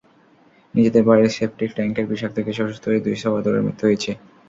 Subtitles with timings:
[0.75, 4.11] নিজেদের বাড়ির সেপটিক ট্যাংকের বিষাক্ত গ্যাসে অসুস্থ হয়ে দুই সহোদরের মৃত্যু হয়েছে।